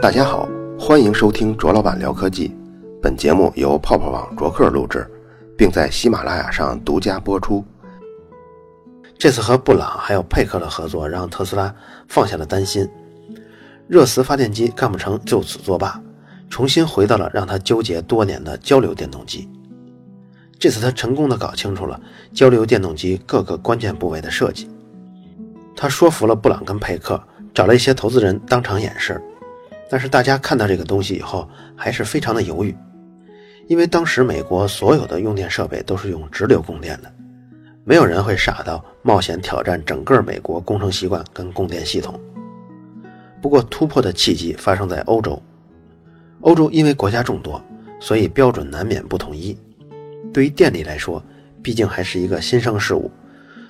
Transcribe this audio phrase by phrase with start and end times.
[0.00, 0.48] 大家好，
[0.78, 2.56] 欢迎收听卓老板聊科技。
[3.02, 5.04] 本节目由泡泡网卓克录制，
[5.56, 7.64] 并在喜马拉雅上独家播出。
[9.18, 11.74] 这次和布朗还有佩克的合作，让特斯拉
[12.06, 12.88] 放下了担心，
[13.88, 16.00] 热磁发电机干不成就此作罢，
[16.48, 19.48] 重新回到了让他纠结多年的交流电动机。
[20.60, 22.00] 这次他成功的搞清楚了
[22.32, 24.70] 交流电动机各个关键部位的设计。
[25.74, 27.20] 他说服了布朗跟佩克，
[27.52, 29.20] 找了一些投资人当场演示。
[29.88, 32.76] 但是大家看到这个东西以后，还是非常的犹豫，
[33.66, 37.10] 因为当时美国所有的用电设备都是用直流供电的，
[37.84, 42.20] 没有人会傻到冒险挑战整个美国工程习惯跟供电系统。
[43.40, 45.40] 不过突破的契机发生在欧洲，
[46.40, 47.62] 欧洲因为国家众多，
[48.00, 49.56] 所以标准难免不统一。
[50.34, 51.22] 对于电力来说，
[51.62, 53.10] 毕竟还是一个新生事物，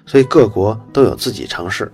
[0.04, 1.92] 所以各国都有自己尝试。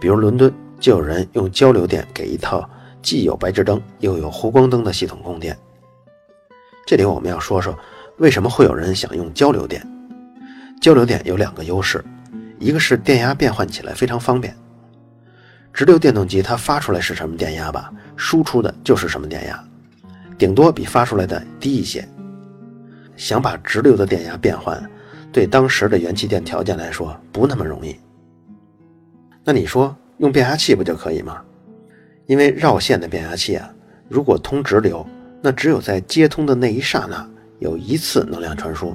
[0.00, 2.68] 比如伦敦就有人用交流电给一套
[3.08, 5.56] 既有白炽灯又有弧光灯的系统供电。
[6.84, 7.74] 这里我们要说说
[8.18, 9.82] 为什么会有人想用交流电。
[10.78, 12.04] 交流电有两个优势，
[12.58, 14.54] 一个是电压变换起来非常方便。
[15.72, 19.64] 直流电动机它发出来是什么电压吧，输出的就是什么电压，
[20.36, 22.06] 顶多比发出来的低一些。
[23.16, 24.78] 想把直流的电压变换，
[25.32, 27.98] 对当时的元器电条件来说不那么容易。
[29.42, 31.42] 那你说用变压器不就可以吗？
[32.28, 33.68] 因为绕线的变压器啊，
[34.06, 35.04] 如果通直流，
[35.40, 37.26] 那只有在接通的那一刹那
[37.58, 38.94] 有一次能量传输，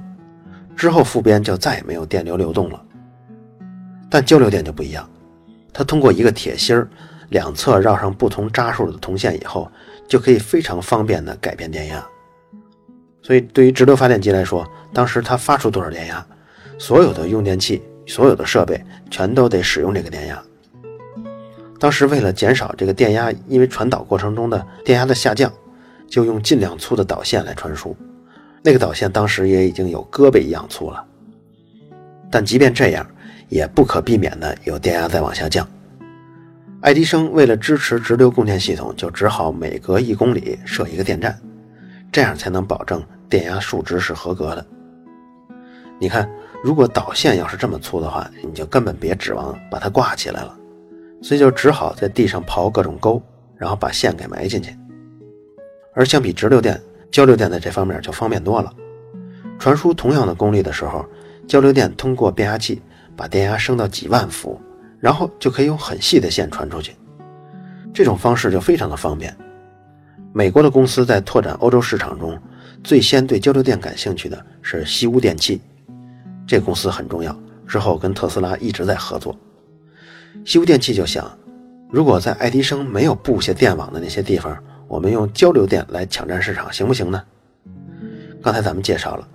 [0.75, 2.79] 之后副边就再也没有电流流动了。
[4.07, 5.09] 但交流电就不一样，
[5.73, 6.87] 它通过一个铁芯儿，
[7.29, 9.67] 两侧绕上不同扎数的铜线以后，
[10.07, 12.05] 就可以非常方便的改变电压。
[13.23, 16.23] 所以，对于直流发电机来说，当时它发出多少电压，
[16.77, 20.39] 所有的用电器、所有的设备全都得使用这个电压。
[21.79, 25.52] 当时为了减少这个电压，因为传导过程中的电压的下降，
[26.07, 27.95] 就用尽量粗的导线来传输。
[28.61, 31.03] 那个导线当时也已经有胳膊一样粗了。
[32.31, 33.06] 但即便这样，
[33.50, 35.67] 也不可避免的有电压在往下降。
[36.81, 41.38] 爱迪生为了支持直流供电系统，就只好每隔一公里设一个电站。
[42.11, 44.66] 这样才能保证电压数值是合格的。
[46.00, 46.29] 你看，
[46.63, 50.55] 如果导线要是这么粗的话，你就根本别指望把它挂起来了，
[51.23, 53.19] 所以就只好在地上刨各种沟，
[53.56, 54.78] 然后把线给埋进去。
[55.95, 56.79] 而相比直流电，
[57.09, 58.72] 交流电在这方面就方便多了。
[59.57, 61.06] 传输同样的功率的时候，
[61.47, 62.81] 交流电通过变压器
[63.16, 64.59] 把电压升到几万伏，
[65.00, 66.94] 然后就可以用很细的线传出去。
[67.94, 69.34] 这种方式就非常的方便。
[70.34, 72.38] 美国的公司在拓展欧洲市场中，
[72.84, 75.61] 最先对交流电感兴趣的是西屋电器，
[76.45, 77.34] 这公司很重要。
[77.66, 79.34] 之后跟特斯拉一直在合作。
[80.45, 81.31] 西屋电器就想，
[81.89, 87.23] 如果在爱迪生没有布下电网的那些地方，我们用交流电来抢占市场，行不行呢？
[88.41, 89.27] 刚才咱们介绍了，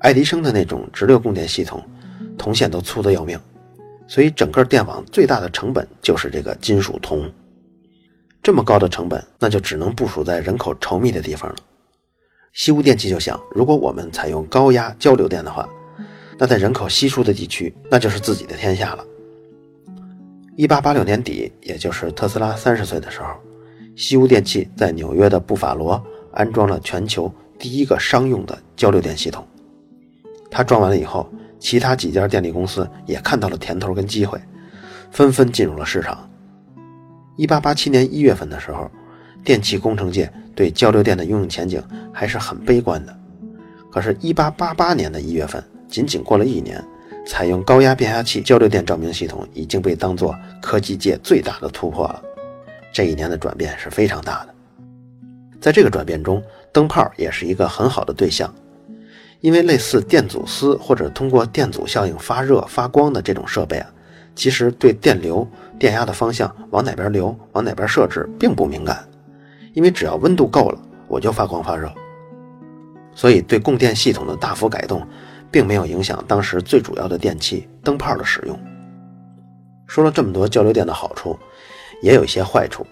[0.00, 1.82] 爱迪生的那种直流供电系统，
[2.36, 3.38] 铜线都粗得要命，
[4.08, 7.30] 所以整个电网最大的成本就是这个金属铜。
[8.42, 11.56] 这么高的成本，那就只能部署在人口稠密的地方了。
[12.52, 15.68] 西屋电器就想，如果我们采用高压交流电的话，
[16.38, 19.04] 那在人口稀疏的地区，那就是自己的天下了。
[20.58, 23.28] 一八八六年底，也就是特斯拉三十岁的时候，
[23.94, 29.46] 西屋电器在纽约的布法罗安装了全球第一个商用的交流电系统。
[30.50, 31.30] 他装完了以后，
[31.60, 34.36] 其他几家电力公司也看到了甜头跟机会，
[35.12, 36.28] 纷纷进入了市场。
[37.36, 38.90] 一八八七年一月份的时候，
[39.44, 41.80] 电气工程界对交流电的应用前景
[42.12, 43.16] 还是很悲观的。
[43.92, 46.84] 可是，一八八八年的一月份，仅仅过了一年，
[47.28, 52.22] 采用高压变压器交流电照明系统已经被当作科技界最大的突破了。
[52.90, 54.54] 这一年的转变是非常大的。
[55.60, 58.52] 在这个转变中，灯泡也是一个很好的对象，
[59.42, 63.90] 因为类似电阻丝或者通过电阻效应发热发光的这种设备啊。
[64.34, 65.46] 其实对电流、
[65.78, 69.06] 电压的方向往哪边流、往哪边设置并不敏感，
[69.74, 71.92] 因为只要温度够了，我就发光发热。
[73.14, 75.06] 所以对供电系统的大幅改动，
[75.50, 78.58] 并没有影响当时最主要的电器灯泡的使用。
[79.86, 81.38] 说了这么多交流电的好处，
[82.02, 82.86] 也有一些坏处，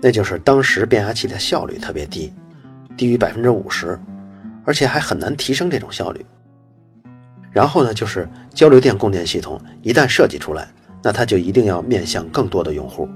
[0.00, 2.32] 那就是当时变压器的效率特别低，
[2.96, 3.98] 低于百分之五十，
[4.64, 6.24] 而且还很难提升这种效率。
[7.50, 10.68] 然后呢，就是交流电供电系统一旦设计出来，
[11.02, 13.08] 那它就一定要面向更多的用户，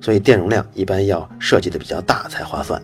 [0.00, 2.80] 所以电容量一般要设计的比较大才划算。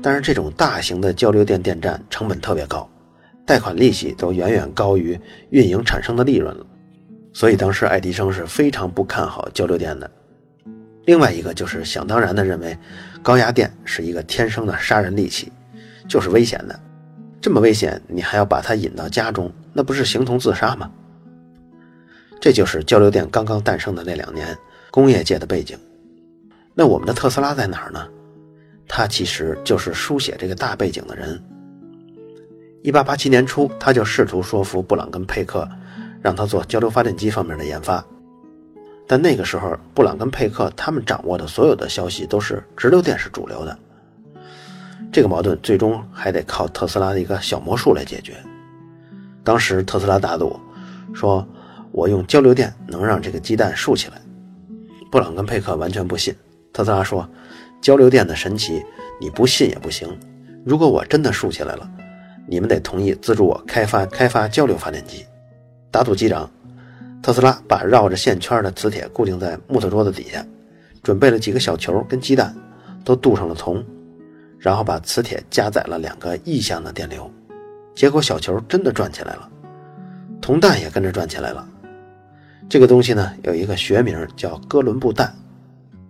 [0.00, 2.88] 但是这种大型的交流电电站成本特别高，
[3.46, 5.18] 贷款利息都远远高于
[5.50, 6.66] 运营产生的利润了，
[7.32, 10.10] 所以当时爱迪生是非常不看好交流电的。
[11.04, 12.76] 另外一个就是想当然的认为，
[13.22, 15.52] 高压电是一个天生的杀人利器，
[16.08, 16.80] 就是危险的。
[17.42, 20.90] 这么危险，你还要把它引到家中，那不是形同自杀吗？
[22.40, 24.56] 这就是交流电刚刚诞生的那两年
[24.90, 25.78] 工业界的背景。
[26.74, 28.08] 那我们的特斯拉在哪儿呢？
[28.88, 31.42] 他其实就是书写这个大背景的人。
[32.84, 35.66] 一八八七年初，他就试图说服布朗跟佩克，
[36.20, 38.04] 让他做交流发电机方面的研发。
[39.06, 43.78] 但那个时候，布朗跟佩克他们掌握的所有的消息都是直流电是主流的。
[45.10, 48.36] 这个矛盾最终还得靠特斯拉的一个小魔术来解决。
[49.42, 50.60] 当时特斯拉打赌，
[51.14, 51.46] 说
[51.90, 54.20] 我用交流电能让这个鸡蛋竖起来。
[55.10, 56.36] 布朗跟佩克完全不信。
[56.70, 57.26] 特斯拉说，
[57.80, 58.84] 交流电的神奇，
[59.18, 60.06] 你不信也不行。
[60.66, 61.90] 如果我真的竖起来了，
[62.46, 65.24] 你们得同意资助我开发开发交流发电机。
[65.90, 66.50] 打赌机长。
[67.22, 70.44] 特斯拉把绕着线圈的磁铁固定在木头桌子底下，
[71.02, 72.54] 准备了几个小球跟鸡蛋，
[73.02, 73.82] 都镀上了铜，
[74.58, 77.30] 然后把磁铁加载了两个异向的电流，
[77.94, 79.48] 结果小球真的转起来了，
[80.42, 81.66] 铜蛋也跟着转起来了。
[82.68, 85.34] 这个东西呢，有一个学名叫哥伦布蛋，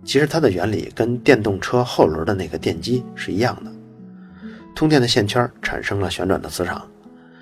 [0.03, 3.71] 其实它的原理跟电动车后轮的那个电机是一样的。
[4.75, 6.85] 通电的线圈产生了旋转的磁场，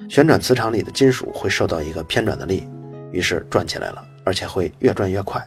[0.08, 2.68] 旋转磁场里的金属会受到一个偏转的力。
[3.12, 5.44] 于是转起来了，而且会越转越快。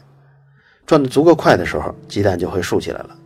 [0.84, 3.16] 转得足够快的时候，鸡蛋就会竖起来了。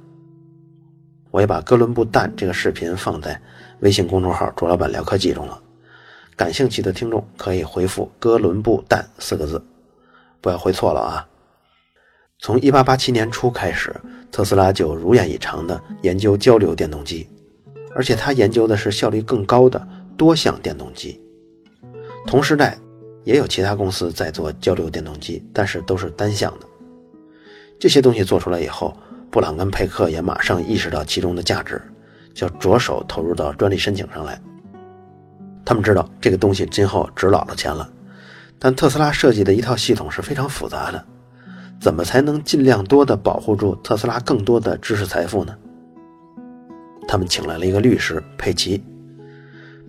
[1.31, 3.41] 我也把哥伦布蛋这个视频放在
[3.81, 5.61] 微信公众号“卓老板聊科技”中了，
[6.37, 9.63] 感兴趣的听众可以回复“哥伦布蛋”四个字，
[10.41, 11.27] 不要回错了啊。
[12.39, 13.95] 从1887年初开始，
[14.33, 17.29] 特斯拉就如愿以偿地研究交流电动机，
[17.95, 21.21] 而且他研究的是效率更高的多项电动机。
[22.27, 22.79] 同时代。
[23.23, 26.67] 也有其他公司在做交流电动机，但是都是单向的。
[27.79, 28.97] 这些东西做出来以后，
[29.31, 31.81] 布朗跟佩克也马上意识到其中的价值，
[32.33, 34.41] 就着手投入到专利申请上来。
[35.67, 37.89] 他们知道这个东西今后值老了钱了，
[38.59, 41.05] 但特斯拉设计的一套系统是非常复杂的，
[41.79, 45.55] 怎么才能尽量多的保护住特斯拉更多的知识财富呢？
[47.11, 48.81] 他们请来了一个律师佩奇，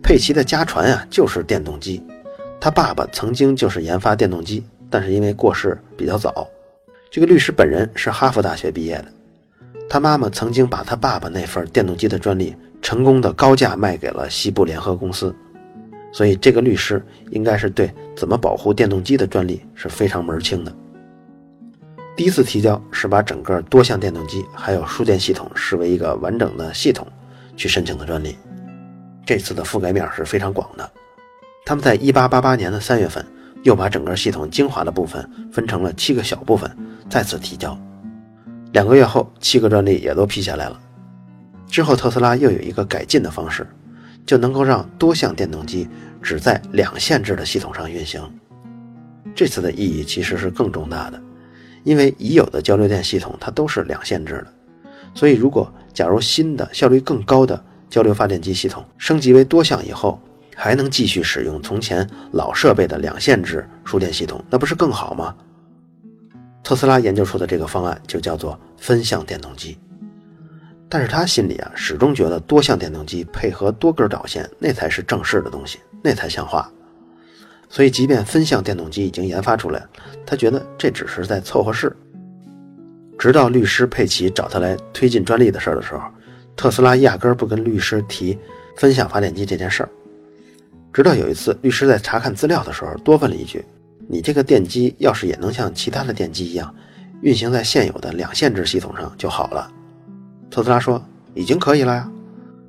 [0.01, 2.01] 佩奇的家传啊就是电动机。
[2.59, 6.49] 他爸爸曾经就是研发电动机，但是因为过世比较早。
[7.11, 9.05] 这个律师本人是哈佛大学毕业的，
[9.87, 15.31] 他妈妈曾经把他爸爸那份电动机的专利成功的高价卖给了西部联合公司，
[16.11, 20.75] 所以这个律师应该是对怎么保护电动机的专利是非常门清的。
[22.15, 27.07] 第一次提交是把整个多项电动机还有输电系统视为一个完整的系统
[27.55, 28.37] 去申请的专利，
[29.25, 30.91] 这次的覆盖面是非常广的。
[31.65, 33.25] 他们在1888年的3月份，
[33.63, 36.69] 又把整个系统精华的部分分成了七个小部分，
[37.09, 37.77] 再次提交。
[38.73, 40.79] 两个月后，七个专利也都批下来了。
[41.67, 43.65] 之后，特斯拉又有一个改进的方式，
[44.25, 45.87] 就能够让多项电动机
[46.21, 48.21] 只在两线制的系统上运行。
[49.33, 51.21] 这次的意义其实是更重大的，
[51.83, 54.47] 因为已有的交流电系统它都是两线制的，
[55.13, 60.19] 所以如果假如新的效率更高的交流发电机系统升级为多项以后，
[60.55, 65.35] 还能继续使用从前老设备的两线制输电系统，那不是更好吗？
[66.63, 69.77] 特斯拉研究出的这个方案就叫做分向电动机。
[70.87, 76.69] 但是他心里啊，始终觉得多项电动机配合多根导线，那才是正式的东西，那才像话。
[77.73, 79.81] 所以，即便分向电动机已经研发出来，
[80.25, 81.95] 他觉得这只是在凑合试。
[83.17, 86.01] 直到律师佩奇找他来推进专利的事儿的时候，
[86.53, 88.37] 特斯拉压根儿不跟律师提
[88.75, 89.89] 分向发电机这件事儿。
[90.91, 93.63] 直到有一次，律师在查看资料的时候，多问了一句
[94.05, 96.75] ：“你这个电机要是也能像其他的电机一样，
[97.21, 99.71] 运行在现有的两线制系统上就好了。”
[100.51, 101.01] 特斯拉说
[101.33, 102.11] ：“已经可以了呀。”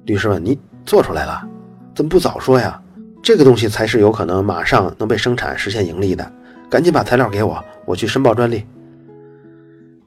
[0.07, 0.57] 律师问：“你
[0.87, 1.43] 做出来了？
[1.95, 2.81] 怎么不早说呀？
[3.23, 6.31] 这个东西才是有可能马上能被生产、实现盈利的。
[6.69, 8.67] 赶紧把材料给我，我去申报专利。”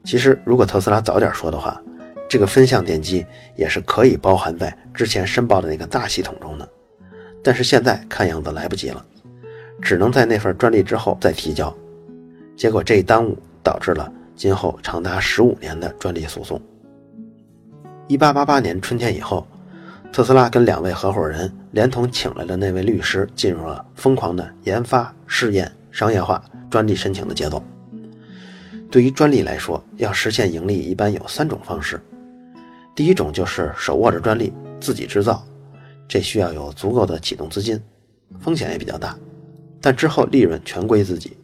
[0.04, 1.80] 其实，如果特斯拉早点说的话，
[2.28, 6.68] 这个分项电机也是可以包含在之前申报的那个大系统中的。
[7.42, 9.04] 但是现在看样子来不及了，
[9.80, 11.72] 只能在那份专利之后再提交。
[12.56, 16.60] 结果这一耽误，导致了今后长达十五年的专利诉讼。
[18.08, 19.46] 一八八八年春天以后，
[20.12, 27.62] 特斯拉跟两位合伙人连同请来的那位律师，进入了疯狂的研发、试验、商业化、专利申请的节奏。
[28.90, 32.00] 对于专利来说，要实现盈利，一般有三种方式。
[32.94, 35.46] 第一种就是手握着专利，自己制造。
[36.08, 37.78] 这需要有足够的启动资金，
[38.40, 39.14] 风险也比较大，
[39.78, 41.36] 但之后利润全归自己。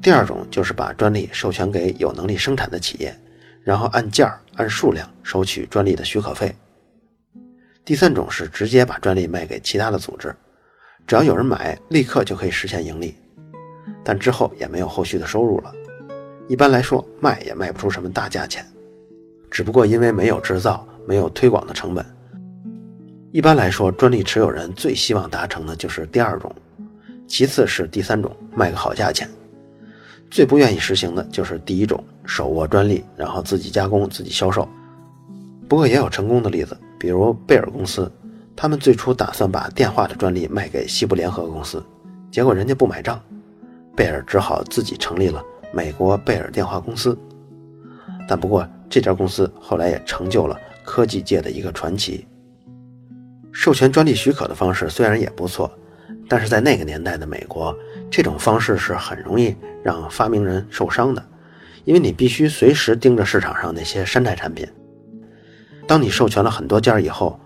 [0.00, 3.12] 第二种就是把专利授权给有能力生产的企业，
[3.64, 6.54] 然后按件儿、按数量收取专利的许可费。
[7.88, 10.36] 第三种是直接把专利卖给其他的组织，
[11.06, 13.14] 只要有人买，立刻就可以实现盈利，
[14.04, 15.72] 但之后也没有后续的收入了。
[16.48, 18.62] 一般来说，卖也卖不出什么大价钱，
[19.50, 22.04] 只不过因为没有制造、没有推广的成本。
[23.32, 26.54] 一般来说，专利持有人最希望达成的就是第二种，
[27.26, 29.26] 其次是第三种，卖个好价钱。
[30.30, 34.68] 最不愿意实行的就是第一种，手握专利，然后自己加工、自己销售。
[35.66, 38.10] 不过也有成功的例子，比如贝尔公司，
[38.56, 41.82] 他们最初打算把电话的专利卖给西部联合公司，
[42.30, 43.20] 结果人家不买账，
[43.96, 47.16] 贝尔只好自己成立了美国贝尔电话公司。
[48.28, 52.26] 但不过这家公司后来也成就了科技界的一个传奇。
[53.52, 55.70] 授权专利许可的方式虽然也不错，
[56.28, 57.74] 但是在那个年代的美国，
[58.10, 61.24] 这种方式是很容易让发明人受伤的，
[61.84, 64.66] 因为你必须随时盯着市场上那些山寨产品。
[65.88, 67.40] 当你授权了很多件以后，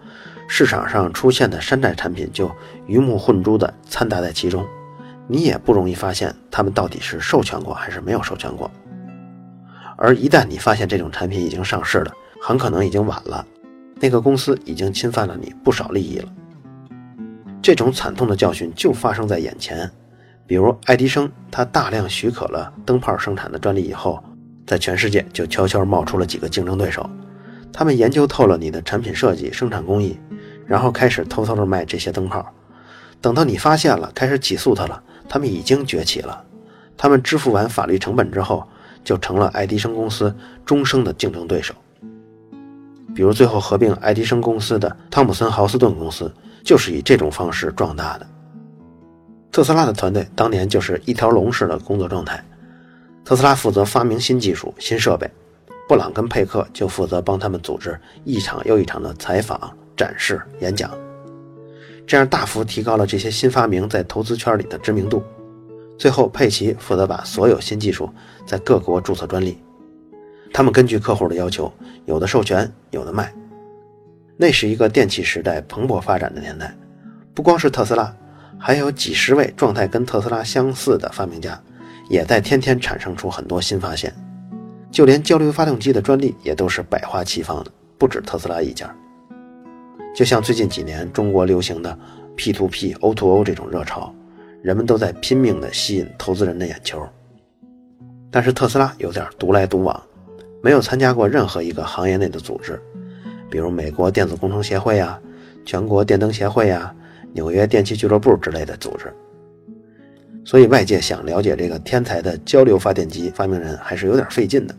[0.49, 2.50] 市场上出现的山寨产品就
[2.87, 4.66] 鱼目混珠地掺杂在其中，
[5.28, 8.68] 你也不容易发现他们到底是授权过还是没有授权过。
[9.96, 13.46] 而一旦你发现这种产品已经上市了，很可能已经晚了。
[14.00, 16.28] 那个公司已经侵犯了你不少利益了。
[17.62, 19.88] 这种惨痛的教训就发生在眼前，
[20.49, 24.20] 比如爱迪生，他大量许可了灯泡生产的专利以后，
[24.66, 27.08] 在全世界就悄悄冒出了几个竞争对手，
[27.73, 30.19] 他们研究透了你的产品设计、生产工艺，
[30.67, 32.45] 然后开始偷偷的卖这些灯泡。
[33.21, 36.45] 等到你发现了，开始起诉他了，他们已经崛起了。
[36.97, 38.67] 他们支付完法律成本之后，
[39.02, 40.35] 就成了爱迪生公司
[40.67, 41.75] 终生的竞争对手。
[43.14, 46.33] 比如最后合并爱迪生公司的汤姆森豪斯顿公司，
[46.64, 48.26] 就是以这种方式壮大的。
[49.50, 52.43] 特斯拉的团队当年就是一条龙式的工作状态，
[53.25, 55.31] 特斯拉负责发明新技术、新设备，
[55.92, 60.90] 布朗跟佩克就负责帮他们组织一场又一场的采访、展示、演讲，
[62.06, 65.22] 这样大幅提高了这些新发明在投资圈里的知名度。
[65.99, 68.08] 最后，佩奇负责把所有新技术
[68.46, 69.58] 在各国注册专利。
[70.50, 71.70] 他们根据客户的要求，
[72.06, 73.30] 有的授权，有的卖。
[74.38, 76.75] 那是一个电气时代蓬勃发展的年代，
[77.34, 78.11] 不光是特斯拉，
[78.58, 81.62] 还有几十位状态跟特斯拉相似的发明家，
[82.08, 84.11] 也在天天产生出很多新发现。
[84.92, 88.94] 就连交流发动机的专利也都是百花齐放的，不止特斯拉一家。
[90.14, 91.99] 就像最近几年中国流行的
[92.37, 94.14] P to P、O to O 这种热潮，
[94.61, 97.02] 人们都在拼命地吸引投资人的眼球。
[98.30, 100.00] 但是特斯拉有点独来独往。
[100.62, 102.80] 没有参加过任何一个行业内的组织，
[103.50, 105.18] 比如美国电子工程协会呀、
[105.64, 106.94] 全国电灯协会呀、
[107.32, 109.12] 纽约电器俱乐部之类的组织。
[110.44, 114.75] 所以外界想了解这个天才的交流发电机发明人还是有点费劲的。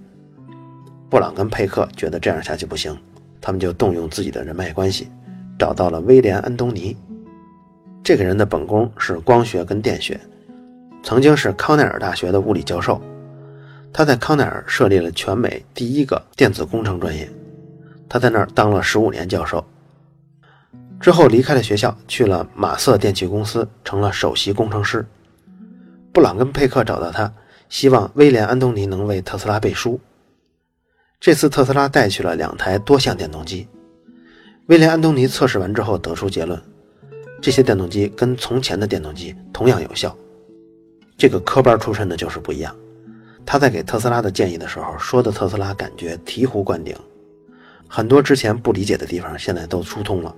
[1.10, 2.98] 布朗跟佩克觉得这样下去不行，
[3.39, 5.08] 他们就动用自己的人脉关系，
[5.58, 6.98] 找到了威廉·安东尼。
[8.03, 10.20] 这个人的本功是光学跟电学，
[11.03, 13.01] 曾经是康奈尔大学的物理教授。
[13.93, 17.29] 他在康奈尔设立了全美第一个电子工程专业，
[18.10, 19.63] 他在那儿当了十五年教授，
[21.00, 25.05] 之后离开了学校，去了马瑟电器公司，成了首席工程师。
[26.13, 27.34] 布朗跟佩克找到他，
[27.70, 30.00] 希望威廉·安东尼能为特斯拉背书。
[31.20, 33.67] 这次特斯拉带去了两台多项电动机，
[34.67, 36.62] 威廉·安东尼测试完之后得出结论：
[37.41, 40.15] 这些电动机跟从前的电动机同样有效。
[41.17, 42.75] 这个科班出身的就是不一样。
[43.43, 46.96] 他在给特斯拉的建议的时候说的，特斯拉感觉醍醐灌顶，
[47.88, 50.36] 很多之前不理解的地方现在都疏通了。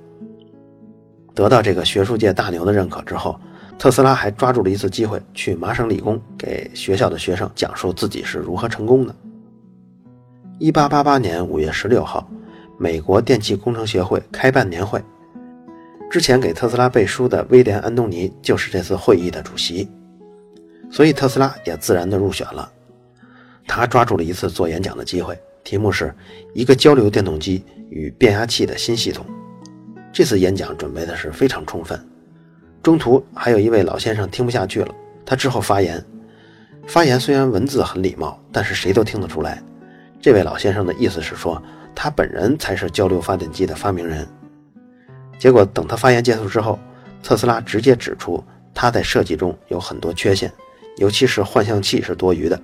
[1.34, 3.38] 得到这个学术界大牛的认可之后，
[3.78, 9.16] 特斯拉还抓住了一次机会，去麻省理工给学校的学生讲述自己是如何成功的。
[10.58, 12.28] 一八八八年五月十六号，
[12.78, 15.04] 美国电气工程学会开办年会，
[16.10, 19.88] 之前给特斯拉背书的威廉·安东尼就是这次会议的主席，
[20.90, 22.72] 所以特斯拉也自然的入选了。
[23.68, 26.16] 他抓住了一次做演讲的机会，题目是
[26.54, 29.26] 一个交流电动机与变压器的新系统。
[30.14, 32.00] 这次演讲准备的是非常充分。
[32.86, 34.94] 中途还有一位老先生听不下去了，
[35.26, 36.00] 他之后发言。
[36.86, 39.60] 发言虽然文字很礼貌，但是谁都听得出来，
[40.22, 41.60] 这位老先生的意思是说
[41.96, 44.28] 他本人才是交流发电机的发明人。
[45.40, 46.78] 结果等他发言结束之后，
[47.24, 50.54] 特斯拉直接指出他在设计中有很多缺陷，
[50.98, 52.62] 尤其是换向器是多余的。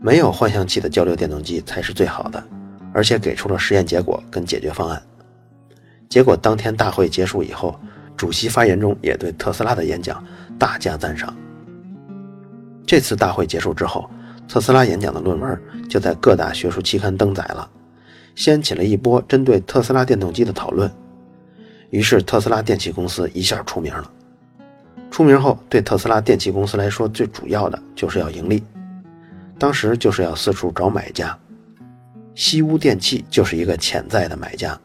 [0.00, 2.42] 没有换向器的交流电动机才是最好的，
[2.94, 5.02] 而且给出了实验结果跟解决方案。
[6.08, 7.78] 结果当天大会结束以后，
[8.16, 10.24] 主席发言中也对特斯拉的演讲
[10.58, 11.34] 大加赞赏。
[12.86, 14.08] 这次大会结束之后，
[14.46, 17.68] 特斯拉演讲的论文就在各大学术期刊登载了，
[18.34, 20.90] 掀起了一波针对特斯拉电动机的讨论。
[21.90, 24.10] 于是，特斯拉电器公司一下出名了。
[25.10, 28.62] 出名后，对特斯拉电器公司来说，最主要的就是要盈利。
[29.58, 31.38] 当时就是要四处找买家，
[32.34, 34.78] 西屋电器就是一个潜在的买家。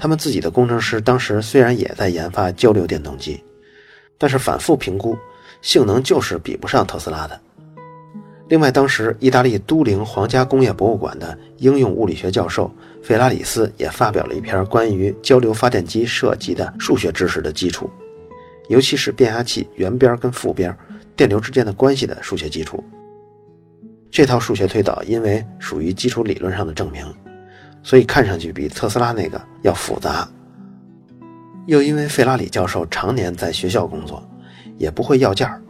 [0.00, 3.38] 他们自己的工程师当时虽然也在研发交流电动机，
[4.16, 5.14] 但是反复评估，
[5.60, 7.38] 性能就是比不上特斯拉的。
[8.48, 17.90] 另外，当时意大利都灵皇家工业博物馆的应用物理学教授费拉里斯也发表了一篇关于交流发电机涉及的数学知识的基础，
[18.70, 20.74] 尤其是变压器原边跟负边
[21.14, 22.82] 电流之间的关系的数学基础。
[24.10, 27.04] 这套数学推导因为属于基础理论上的证明，
[27.82, 30.28] 所以看上去比特斯拉那个要复杂。
[31.66, 34.22] 又因为费拉里教授常年在学校工作，
[34.76, 35.60] 也不会要价。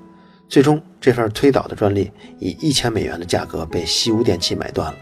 [0.49, 4.99] 最终，这份推导的专利以一千美元的价格被西屋电器买断了。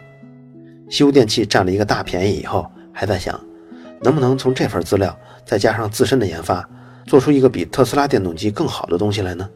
[0.90, 3.38] 西屋电器占了一个大便宜以后，还在想，
[4.02, 6.68] 能不能从这份资料再加上自身的研发，
[7.06, 9.48] 做出一个比特斯拉电动机更好的东西来呢？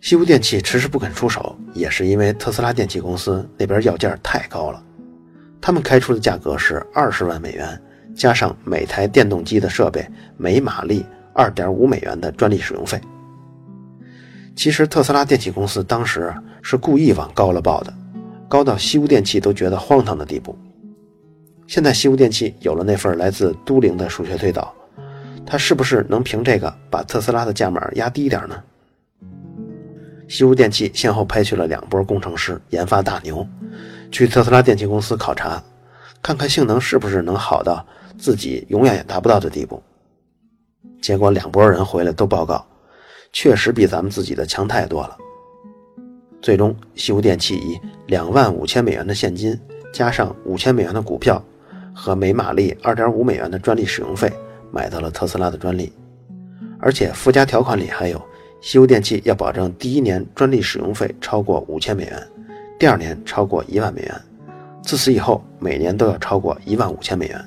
[0.00, 4.82] 西屋电器迟迟不肯出手，也是因为特斯拉电器公司那边要价太高了。
[5.66, 7.80] 他们开出的价格是二十万美元，
[8.14, 10.06] 加上每台电动机的设备
[10.36, 11.02] 每马力
[11.32, 13.00] 二点五美元的专利使用费。
[14.54, 16.30] 其实特斯拉电气公司当时
[16.60, 17.90] 是故意往高了报的，
[18.46, 20.54] 高到西屋电器都觉得荒唐的地步。
[21.66, 24.70] 现在西屋电器有了那份来自都灵的数学推导，
[25.46, 28.62] 它是不是能凭这个把特斯拉的价码压低点呢？
[30.28, 33.46] 西屋电器先后派去了两波工程师研发大牛，
[34.14, 35.60] 去特斯拉电器公司考察，
[36.22, 37.84] 看看性能是不是能好到
[38.16, 39.82] 自己永远也达不到的地步。
[41.02, 42.64] 结果两拨人回来都报告。
[43.32, 45.18] 确实比咱们自己的强太多了。
[46.40, 49.58] 最终，西屋电器以两万五千美元的现金，
[49.92, 51.44] 加上五千美元的股票
[51.92, 54.32] 和每马力二点五美元的专利使用费，
[54.70, 55.92] 买到了特斯拉的专利。
[56.78, 58.22] 而且附加条款里还有，
[58.60, 62.28] 西屋电器要保证第一年专利使用费超过五千美元，
[62.84, 64.14] 第二年超过一万美元，
[64.82, 67.42] 自此以后每年都要超过一万五千美元。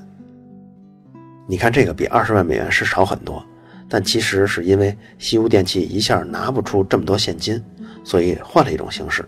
[1.48, 3.46] 你看，这个比二十万美元是少很多。
[3.88, 7.64] 但其实是因为西屋电器一下拿不出这么多现金，
[8.04, 9.24] 所以换了一种形式，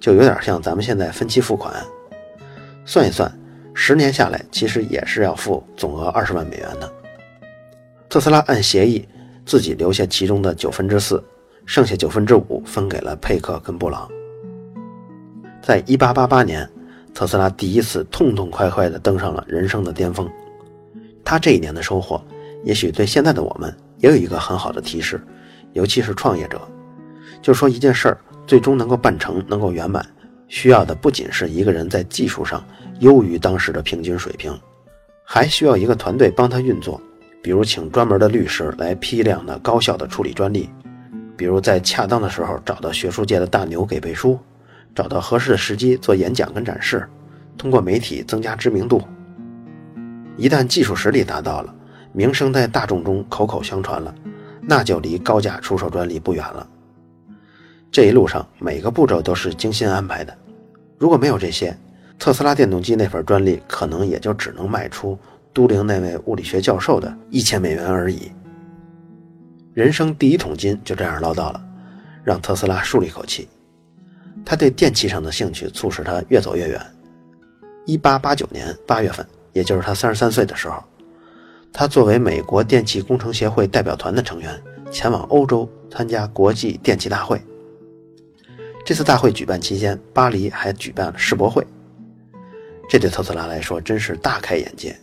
[0.00, 1.84] 就有点像咱们现在分期付款。
[2.86, 3.30] 算一算，
[3.74, 6.90] 十年下来其实也是要付总额二十万美元的。
[8.08, 9.06] 特斯拉按协议
[9.44, 11.22] 自己留下其中的九分之四，
[11.66, 14.10] 剩下九分之五分给了佩克跟布朗。
[15.66, 16.64] 在一八八八年，
[17.12, 20.30] 特斯拉第一次痛痛快快地登上了人生的巅峰。
[21.24, 22.22] 他这一年的收获。
[22.62, 25.20] 也许对现在的我们也有一个很好的提示，
[25.72, 26.60] 尤其是创业者，
[27.42, 30.06] 就说一件事儿最终能够办成、能够圆满，
[30.46, 32.64] 需要的不仅是一个人在技术上
[33.00, 34.56] 优于当时的平均水平，
[35.24, 37.00] 还需要一个团队帮他运作，
[37.42, 40.70] 比如请专门的律师来批量的、高效的处理专利，
[41.36, 44.38] 比如在恰当的时候找到学术界的大牛给背书，
[44.96, 47.08] 找到合适的时机做演讲跟展示，
[47.56, 49.00] 通过媒体增加知名度。
[50.36, 51.72] 一旦技术实力达到了。
[52.12, 54.14] 名声在大众中口口相传了，
[54.62, 56.66] 那就离高价出售专利不远了。
[57.92, 60.34] 这一路上每个步骤都是精心安排的，
[60.96, 61.76] 如果没有这些，
[62.18, 65.18] 特斯拉电动机那份专利可能也就只能卖出
[65.52, 68.32] 都灵那位物理学教授的一千美元而已。
[69.74, 71.62] 人生第一桶金就这样捞到了，
[72.24, 73.46] 让特斯拉舒了一口气。
[74.46, 76.80] 他对电器上的兴趣促使他越走越远。
[77.84, 80.82] 一八八九年八月份，也就是他三十三岁的时候。
[81.72, 87.38] 他作为美国电气工程协会代表团的成员，前往欧洲参加国际电气大会。
[88.84, 91.66] 这次大会举办期间，巴黎还举办了世博会，
[92.88, 94.96] 这对特斯拉来说真是大开眼界。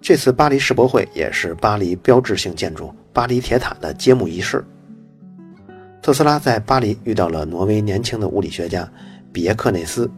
[0.00, 4.62] 这次巴黎世博会也是巴黎标志性建筑巴黎铁塔的揭幕仪式。
[6.06, 8.88] 特斯拉在巴黎遇到了挪威年轻的物理学家
[9.32, 10.08] 比耶克内斯，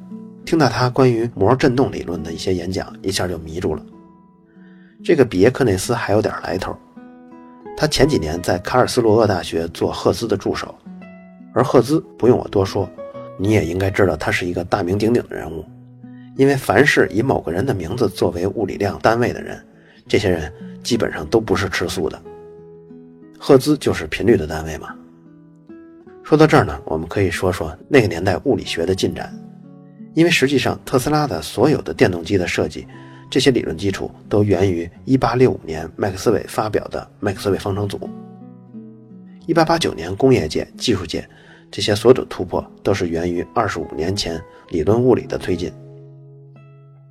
[0.44, 3.82] 听到他关于膜振动理论的一些演讲，一下就迷住了。
[5.02, 6.76] 这个比耶克内斯还有点来头，
[7.74, 10.74] 他前几年在卡尔斯鲁厄大学做赫兹的助手，
[11.54, 12.86] 而赫兹不用我多说，
[13.38, 15.64] 你也应该知道他是一个大名鼎鼎的人物，
[16.36, 19.58] 因为凡是以某个人的名字作为物理量单位的人，
[20.06, 22.22] 这些人基本上都不是吃素的。
[23.38, 24.94] 赫兹就是频率的单位嘛。
[26.28, 29.34] 说到这儿呢，我们可以说说那个年代物理学的进展，
[30.12, 32.86] 因为实际上特斯拉的所有的电动机的设计。
[33.30, 37.98] 这些理论基础都源于1865年麦克斯韦发表的麦克斯韦方程组。
[39.46, 41.26] 1889年，工业界、技术界
[41.70, 44.38] 这些所有的突破都是源于二十五年前
[44.68, 45.72] 理论物理的推进。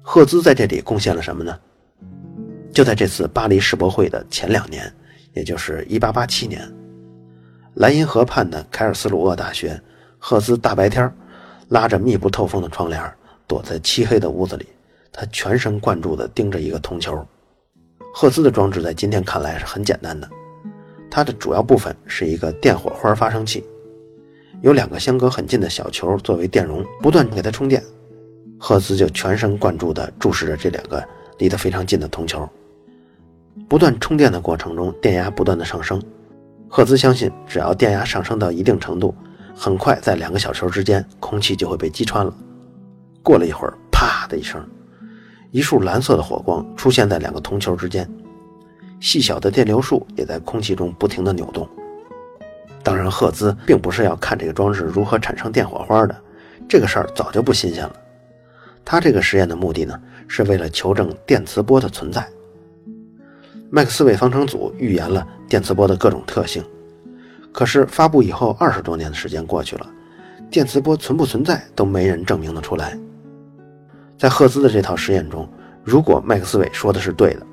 [0.03, 1.59] 赫兹在这里贡献了什么呢？
[2.71, 4.93] 就在这次巴黎世博会的前两年，
[5.33, 6.71] 也就是1887年，
[7.77, 9.79] 莱茵河畔的凯尔斯鲁厄大学，
[10.17, 11.13] 赫兹大白天
[11.67, 12.99] 拉着密不透风的窗帘，
[13.45, 14.65] 躲在漆黑的屋子里，
[15.11, 17.23] 他全神贯注地盯着一个铜球。
[18.15, 20.27] 赫兹的装置在今天看来是很简单的，
[21.07, 23.63] 它的主要部分是一个电火花发生器，
[24.63, 27.83] 有两个相隔很近的小球作为电容，不断给它充电。
[28.57, 32.49] 赫兹就全神贯注地注视着这两个离得非常近的铜球。
[33.69, 36.01] 不断充电的过程中，电压不断的上升。
[36.69, 39.15] 赫兹相信，只要电压上升到一定程度，
[39.55, 42.33] 很快在两个小球之间，空气就会被击穿了。
[43.23, 44.63] 过了一会儿，啪的一声，
[45.51, 48.07] 一束蓝色的火光出现在两个铜球之间，
[48.99, 51.67] 细小的电流束也在空气中不停地扭动。
[52.83, 56.15] 当然，赫兹并不是要看这个装置如何产生电火花的，
[56.69, 57.93] 这个事儿早就不新鲜了。
[58.85, 62.25] 他这个实验的目的呢，是为了求证电磁波的存在。
[63.69, 66.63] 麦克斯韦方程组预言了电磁波的各种特性，
[67.51, 69.89] 可是发布以后二十多年的时间过去了，
[70.49, 72.97] 电磁波存不存在都没人证明得出来。
[74.17, 75.47] 在赫兹的这套实验中，
[75.83, 77.45] 如果麦克斯韦说的是对的，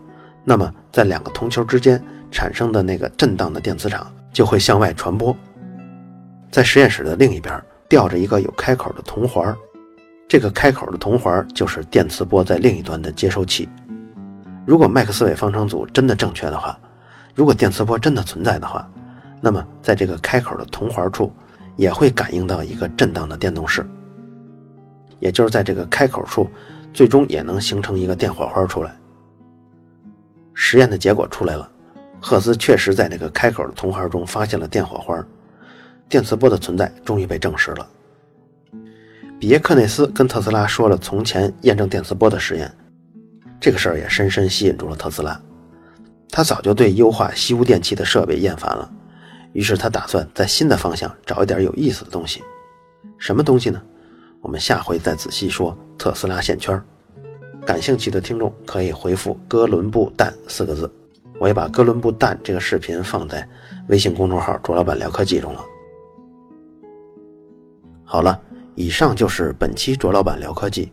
[0.45, 5.37] 那么在两个铜球之间产生的那个震荡的电磁场就会向外传播。
[6.51, 9.55] 在实验室的另一边吊着一个有开口的铜环，
[10.29, 13.69] 这个开口的铜环就是电磁波在另一端的接收器。
[14.67, 16.79] 如果麦克斯韦方程组真的正确的话，
[17.35, 18.89] 如果电磁波真的存在的话，
[19.41, 21.31] 那么在这个开口的铜环处
[21.77, 23.87] 也会感应到一个震荡的电动势，
[25.21, 26.49] 也就是在这个开口处，
[26.95, 28.97] 最终也能形成一个电火花出来。
[30.55, 31.69] 实验的结果出来了，
[32.19, 35.23] 赫兹确实在那个开口的铜环中发现了电火花，
[36.09, 37.87] 电磁波的存在终于被证实了。
[39.39, 42.75] 比耶克内斯跟特斯拉说了从前验证电磁波的实验。
[43.65, 45.41] 这个事儿也深深吸引住了特斯拉，
[46.29, 48.93] 他早就对优化西屋电器的设备厌烦了，
[49.55, 52.43] 于是他打算在新的方向找一点有意思的东西。
[53.17, 53.81] 什么东西呢？
[54.43, 55.75] 我们下回再仔细说。
[55.97, 56.79] 特斯拉线圈，
[57.65, 60.93] 感兴趣的听众可以回复“哥伦布蛋”四个字，
[61.41, 63.49] 我也把“哥伦布蛋”这个视频放在
[63.89, 65.65] 微信公众号“卓老板聊科技”中了。
[68.05, 68.39] 好了，
[68.75, 70.93] 以上就是本期卓老板聊科技。